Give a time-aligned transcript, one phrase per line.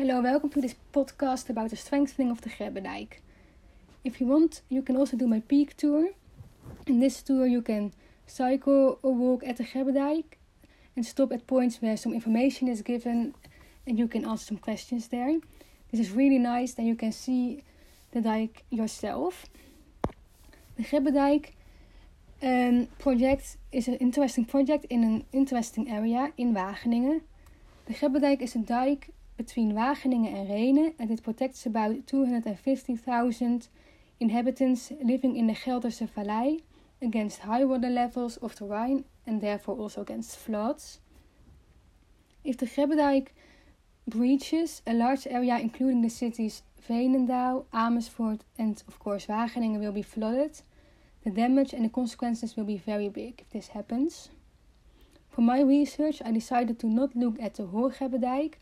[0.00, 3.20] Hello, welcome to this podcast about the strengthening of the Grebbendijk.
[4.02, 6.08] If you want, you can also do my peak tour.
[6.86, 7.92] In this tour, you can
[8.26, 10.24] cycle or walk at the Grebbendijk
[10.96, 13.34] and stop at points where some information is given
[13.86, 15.38] and you can ask some questions there.
[15.90, 17.62] This is really nice, then you can see
[18.12, 19.44] the dike yourself.
[20.78, 21.50] The Grebbendijk
[22.42, 27.20] um, project is an interesting project in an interesting area in Wageningen.
[27.84, 29.10] The Grebbendijk is a dike
[29.42, 33.68] between Wageningen and Rhenen and it protects about 250,000
[34.20, 36.62] inhabitants living in the Gelderse Valley
[37.00, 41.00] against high water levels of the Rhine and therefore also against floods.
[42.44, 43.28] If the Grebbendijk
[44.06, 50.02] breaches, a large area including the cities Veenendaal, Amersfoort and of course Wageningen will be
[50.02, 50.60] flooded.
[51.24, 54.28] The damage and the consequences will be very big if this happens.
[55.30, 58.56] For my research, I decided to not look at the Hoorgebbendijk,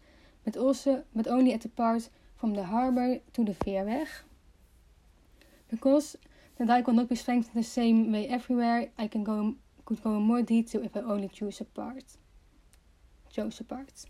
[0.49, 4.09] but also but only at the part from the harbor to the Veerweg.
[5.71, 6.17] Because
[6.57, 10.17] the dike will not be strengthened the same way everywhere, I can go could go
[10.17, 12.05] in more detail if I only choose a part.
[13.31, 14.07] Chose a part.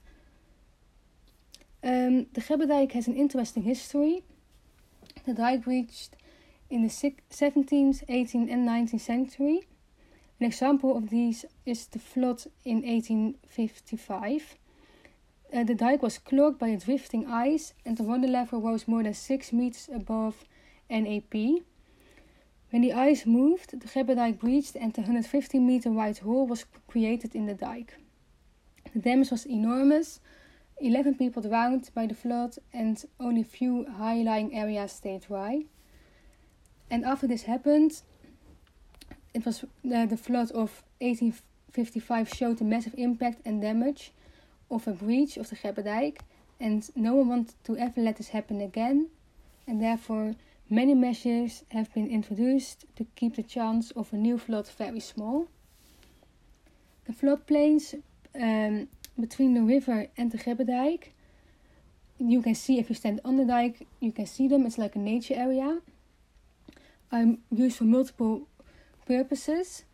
[1.82, 4.22] Um, the Grebbendijk has an interesting history.
[5.24, 6.16] The dike reached
[6.70, 9.68] in the 17th, 18th, and 19th century.
[10.40, 14.56] An example of these is the flood in 1855.
[15.52, 19.02] Uh, the dike was clogged by a drifting ice, and the water level rose more
[19.02, 20.44] than 6 meters above
[20.90, 21.32] NAP.
[22.70, 27.34] When the ice moved, the Grebbendijk breached and a 150 meter wide hole was created
[27.34, 27.94] in the dike.
[28.92, 30.20] The damage was enormous.
[30.80, 35.64] 11 people drowned by the flood, and only a few high lying areas stayed dry.
[36.90, 38.02] And after this happened,
[39.32, 44.12] it was uh, the flood of 1855 showed the massive impact and damage
[44.70, 46.18] of a breach of the Grebbedijk,
[46.60, 49.08] and no one wanted to ever let this happen again,
[49.66, 50.34] and therefore
[50.68, 55.48] many measures have been introduced to keep the chance of a new flood very small.
[57.06, 57.94] The floodplains
[58.34, 58.88] um,
[59.18, 61.12] between the river and the Grebbedijk,
[62.18, 64.66] you can see if you stand on the dike, you can see them.
[64.66, 65.80] It's like a nature area.
[67.12, 68.48] Are used for multiple
[69.06, 69.84] purposes.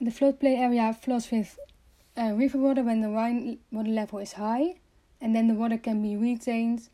[0.00, 1.58] The floodplain area floods with
[2.18, 4.74] uh, river water when the Rhine water level is high,
[5.20, 6.88] and then the water can be retained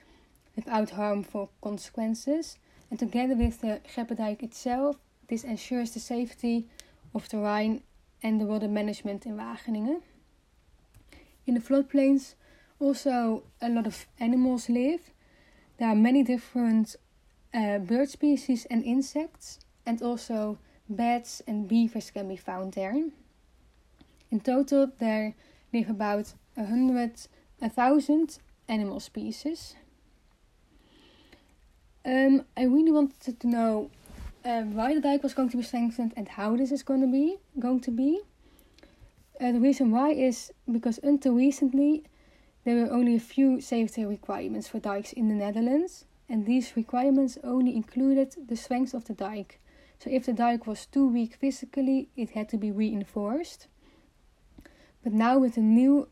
[0.54, 2.58] without harmful consequences.
[2.90, 4.96] And together with the Grebbedijk itself,
[5.28, 6.68] this ensures the safety
[7.14, 7.82] of the Rhine
[8.22, 10.02] and the water management in Wageningen.
[11.46, 12.34] In the floodplains,
[12.78, 15.10] also a lot of animals live.
[15.78, 16.96] There are many different
[17.52, 20.58] uh, bird species and insects, and also
[20.88, 22.94] bats and beavers can be found there.
[24.34, 25.36] In total, there
[25.72, 27.12] live about a hundred,
[27.62, 29.76] a thousand animal species.
[32.04, 33.90] Um, I really wanted to know
[34.44, 37.06] uh, why the dike was going to be strengthened and how this is going to
[37.06, 38.22] be going to be.
[39.40, 42.02] Uh, the reason why is because until recently
[42.64, 47.38] there were only a few safety requirements for dikes in the Netherlands, and these requirements
[47.44, 49.60] only included the strength of the dike.
[50.00, 53.68] So if the dike was too weak physically, it had to be reinforced.
[55.04, 56.09] But now with the new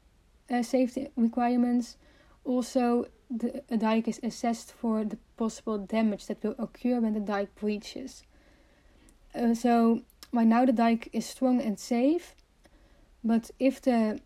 [0.51, 1.97] uh, safety requirements,
[2.45, 7.21] also the a dike is assessed for the possible damage that will occur when the
[7.21, 8.23] dike breaches.
[9.35, 10.03] Uh, so
[10.33, 12.35] right now the dike is strong and safe,
[13.25, 14.21] but if the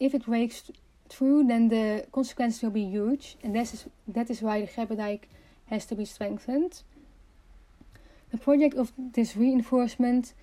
[0.00, 0.70] if it breaks
[1.08, 5.20] through, then the consequences will be huge, and that is that is why the Grebbedijk
[5.66, 6.82] has to be strengthened.
[8.32, 10.34] The project of this reinforcement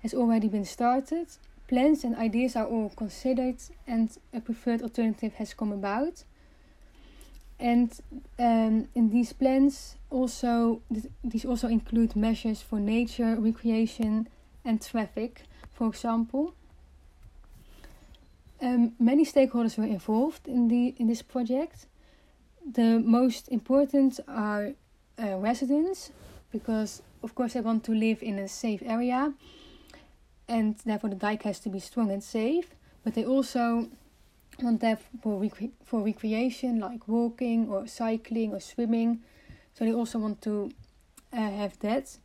[0.00, 1.28] has already been started.
[1.68, 3.56] Plans and ideas are all considered,
[3.86, 6.24] and a preferred alternative has come about.
[7.58, 7.92] And
[8.38, 10.82] um, in these plans, also
[11.22, 14.28] these also include measures for nature, recreation,
[14.64, 15.42] and traffic,
[15.72, 16.54] for example.
[18.60, 21.86] Um, many stakeholders were involved in the in this project.
[22.64, 24.72] The most important are
[25.18, 26.10] uh, residents,
[26.50, 29.32] because of course they want to live in a safe area,
[30.48, 32.74] and therefore the dike has to be strong and safe.
[33.04, 33.88] But they also
[34.60, 39.22] want that for rec- for recreation, like walking or cycling or swimming.
[39.74, 40.70] So they also want to
[41.32, 42.18] uh, have that.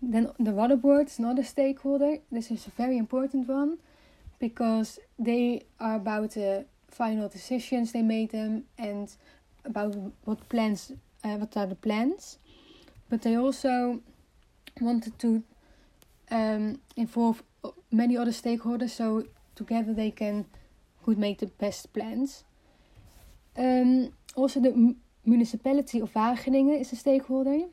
[0.00, 2.18] Then the water board is another stakeholder.
[2.30, 3.78] This is a very important one
[4.42, 9.16] because they are about the final decisions they made them and
[9.64, 9.94] about
[10.24, 10.92] what plans
[11.24, 12.38] uh, what are the plans
[13.08, 14.00] but they also
[14.80, 15.42] wanted to
[16.32, 17.42] um, involve
[17.90, 19.24] many other stakeholders so
[19.54, 20.46] together they can
[21.04, 22.44] could make the best plans
[23.56, 27.66] Um, also, the municipality of Wageningen is a stakeholder.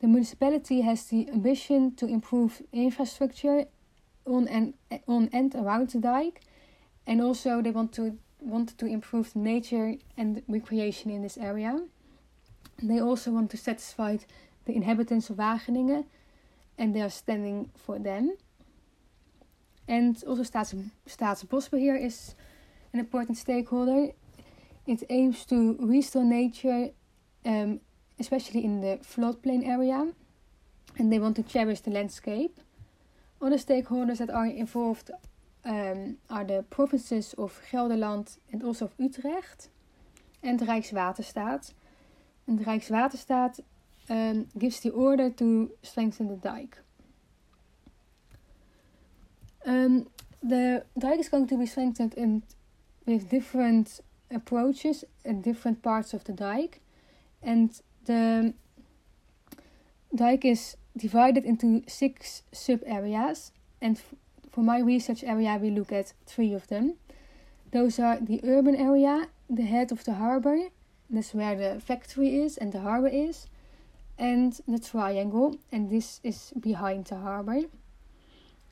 [0.00, 3.66] The municipality has the ambition to improve infrastructure
[4.24, 4.74] on and
[5.08, 6.42] on and around the dike,
[7.06, 11.80] and also they want to want to improve nature and recreation in this area.
[12.82, 14.18] They also want to satisfy
[14.66, 16.04] the inhabitants of Wageningen,
[16.78, 18.36] and they are standing for them.
[19.88, 20.74] And also Staats,
[21.08, 22.34] Staatsbosbeheer is
[22.92, 24.12] an important stakeholder.
[24.86, 26.90] It aims to restore nature,
[27.44, 27.80] um,
[28.18, 30.12] especially in the floodplain area,
[30.98, 32.60] and they want to cherish the landscape.
[33.40, 35.10] Other stakeholders that are involved
[35.64, 39.68] um, are the provinces of Gelderland and also of Utrecht
[40.42, 41.74] and Rijkswaterstaat.
[42.46, 43.60] And Rijkswaterstaat
[44.08, 46.78] um, gives the order to strengthen the dike.
[49.64, 50.08] Um,
[50.42, 52.42] the dike is going to be strengthened in,
[53.04, 54.00] with different
[54.30, 56.80] approaches at different parts of the dike,
[57.42, 58.54] and the
[60.14, 63.52] dike is divided into six sub areas.
[63.80, 64.00] And
[64.50, 66.94] for my research area, we look at three of them.
[67.72, 70.70] Those are the urban area, the head of the harbor,
[71.10, 73.46] that's where the factory is and the harbor is,
[74.18, 77.62] and the triangle, and this is behind the harbor.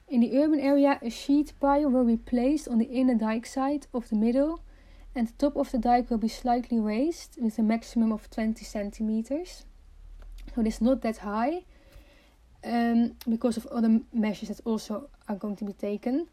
[0.09, 3.87] In the urban area, a sheet pile will be placed on the inner dike side
[3.93, 4.61] of the middle,
[5.15, 8.65] and the top of the dike will be slightly raised with a maximum of 20
[8.65, 9.65] centimeters.
[10.55, 11.65] So it is not that high
[12.65, 16.29] um, because of other measures that also are going to be taken.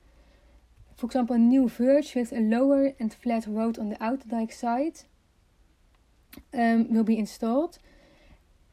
[0.96, 4.52] For example, a new verge with a lower and flat road on the outer dike
[4.52, 5.02] side
[6.54, 7.80] um, will be installed,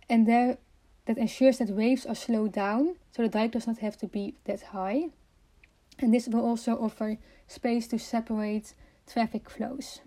[0.08, 0.58] and there
[1.06, 4.34] that ensures that waves are slowed down so the dike does not have to be
[4.44, 5.08] that high.
[5.99, 7.19] And this will also offer
[7.49, 8.75] space to separate
[9.10, 10.00] traffic flows.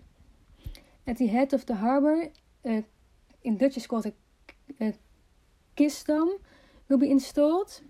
[1.06, 2.30] At the head of the harbor,
[2.64, 2.82] uh,
[3.42, 4.12] in Dutch is called a,
[4.80, 4.94] a
[5.76, 6.38] kistdam,
[6.88, 7.80] will be installed.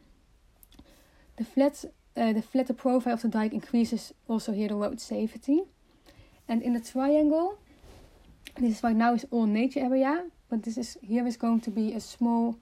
[1.37, 1.85] The flat,
[2.17, 5.62] uh, the flatter profile of the dike increases also here the road safety.
[6.49, 7.59] And in the triangle,
[8.59, 11.70] this is right now is all nature area, but this is here is going to
[11.70, 12.58] be a small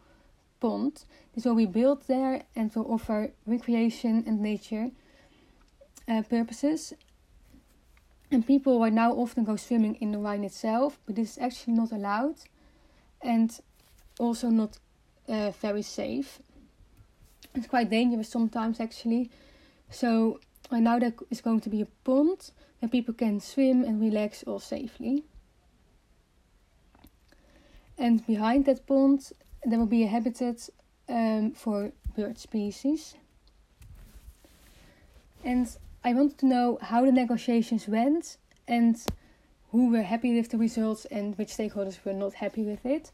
[0.60, 1.04] pond.
[1.34, 4.92] This will be built there and will offer recreation and nature
[6.06, 6.94] uh, purposes.
[8.30, 11.72] And people right now often go swimming in the Rhine itself, but this is actually
[11.72, 12.36] not allowed
[13.22, 13.58] and
[14.20, 14.78] also not
[15.28, 16.38] uh, very safe.
[17.56, 19.32] It's quite dangerous sometimes actually.
[19.90, 20.38] So
[20.70, 24.44] right now there is going to be a pond where people can swim and relax
[24.44, 25.24] all safely.
[28.00, 29.30] And behind that pond
[29.62, 30.70] there will be a habitat
[31.06, 33.14] um, for bird species.
[35.44, 35.68] And
[36.02, 38.96] I wanted to know how the negotiations went and
[39.70, 43.12] who were happy with the results and which stakeholders were not happy with it.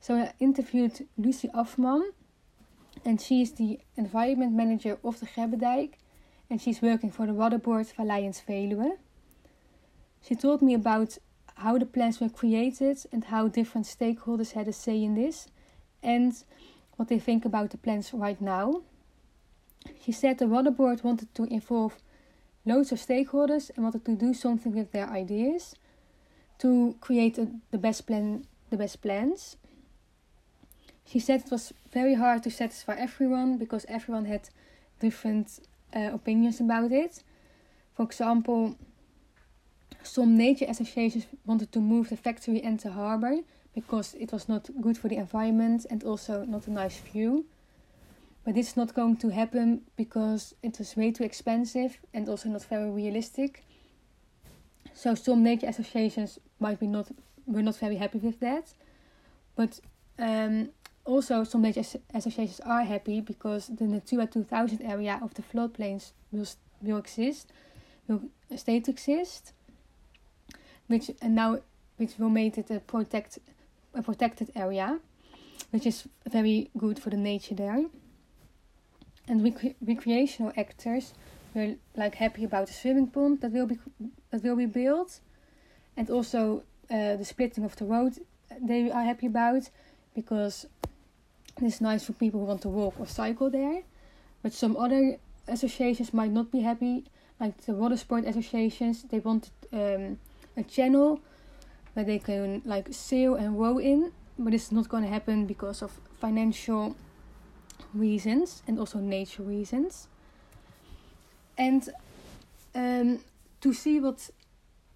[0.00, 2.10] So I interviewed Lucy Afman,
[3.06, 5.94] and she is the environment manager of the Grebbedijk,
[6.50, 8.98] and she's working for the Waterboard Valleiens Veluwe.
[10.20, 11.16] She told me about
[11.56, 15.48] how the plans were created and how different stakeholders had a say in this,
[16.02, 16.44] and
[16.96, 18.82] what they think about the plans right now.
[20.02, 21.98] She said the water board wanted to involve
[22.64, 25.76] loads of stakeholders and wanted to do something with their ideas
[26.58, 29.56] to create a, the best plan, the best plans.
[31.04, 34.48] She said it was very hard to satisfy everyone because everyone had
[34.98, 35.60] different
[35.94, 37.22] uh, opinions about it.
[37.94, 38.76] For example,
[40.06, 43.40] some nature associations wanted to move the factory and the harbor
[43.74, 47.44] because it was not good for the environment and also not a nice view.
[48.44, 52.48] But this is not going to happen because it was way too expensive and also
[52.48, 53.64] not very realistic.
[54.94, 57.08] So some nature associations might be not
[57.46, 58.72] were not very happy with that.
[59.56, 59.80] But
[60.18, 60.70] um,
[61.04, 61.84] also some nature
[62.14, 66.46] associations are happy because the Natura 2000 area of the floodplains will
[66.80, 67.52] will exist,
[68.08, 68.22] will
[68.56, 69.52] stay to exist,
[70.88, 71.58] which now
[71.96, 73.38] which will make it a protect
[73.94, 74.98] a protected area,
[75.70, 77.84] which is very good for the nature there.
[79.28, 81.14] And rec- recreational actors
[81.54, 83.78] were like happy about the swimming pond that will be
[84.30, 85.20] that will be built,
[85.96, 88.18] and also uh, the splitting of the road
[88.60, 89.70] they are happy about
[90.14, 90.66] because
[91.60, 93.82] it's nice for people who want to walk or cycle there.
[94.42, 95.16] But some other
[95.48, 97.04] associations might not be happy,
[97.40, 99.04] like the water sport associations.
[99.04, 100.18] They want um,
[100.56, 101.20] a channel
[101.94, 105.82] where they can like sail and row in, but it's not going to happen because
[105.82, 106.94] of financial
[107.94, 110.08] reasons and also nature reasons.
[111.56, 111.88] And
[112.74, 113.20] um,
[113.60, 114.30] to see what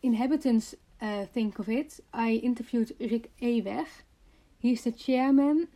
[0.02, 3.86] inhabitants uh, think of it, I interviewed Rick Eweg.
[4.58, 5.68] He's the chairman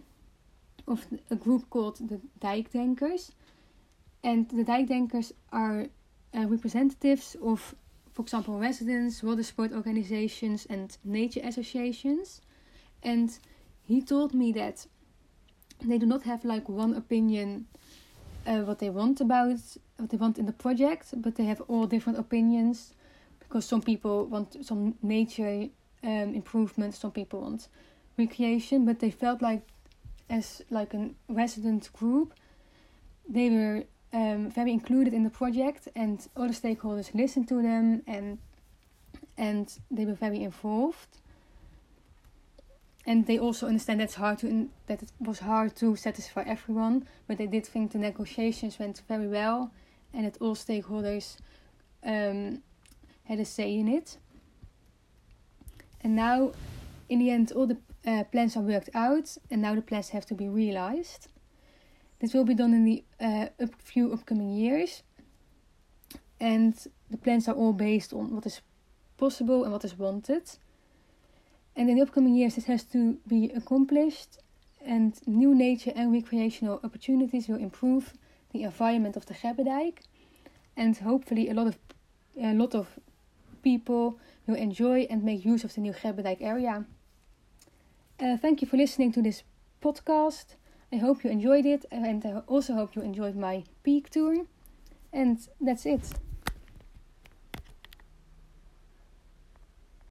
[0.87, 3.31] of a group called the Dijkdenkers.
[4.23, 5.87] And the Dijkdenkers are
[6.35, 7.75] uh, representatives of,
[8.15, 12.41] for example, residents, water sport organizations, and nature associations.
[13.03, 13.37] And
[13.85, 14.87] he told me that
[15.83, 17.67] they do not have like one opinion
[18.47, 19.59] uh, what they want about
[19.97, 22.95] what they want in the project, but they have all different opinions
[23.41, 25.69] because some people want some nature
[26.03, 27.69] um, improvement, some people want
[28.17, 29.63] recreation, but they felt like
[30.31, 32.35] as like a resident group,
[33.29, 38.03] they were um, very included in the project, and all the stakeholders listened to them,
[38.07, 38.39] and
[39.37, 41.19] and they were very involved.
[43.07, 47.39] And they also understand that's hard to that it was hard to satisfy everyone, but
[47.39, 49.73] they did think the negotiations went very well,
[50.15, 51.37] and that all stakeholders
[52.05, 52.63] um,
[53.25, 54.17] had a say in it.
[56.03, 56.53] And now,
[57.09, 60.25] in the end, all the uh, plans are worked out, and now the plans have
[60.27, 61.29] to be realized.
[62.21, 65.03] This will be done in the uh, up few upcoming years,
[66.41, 66.75] and
[67.11, 68.61] the plans are all based on what is
[69.17, 70.51] possible and what is wanted.
[71.77, 74.39] And in the upcoming years, this has to be accomplished,
[74.81, 78.15] and new nature and recreational opportunities will improve
[78.53, 79.99] the environment of the Grebbedijk,
[80.77, 81.79] and hopefully a lot of
[82.41, 82.89] a lot of
[83.63, 86.85] people will enjoy and make use of the new Grebbedijk area.
[88.21, 89.43] Uh, thank you for listening to this
[89.83, 90.57] podcast.
[90.93, 94.47] I hope you enjoyed it, and I also hope you enjoyed my peak tour.
[95.13, 96.03] And that's it.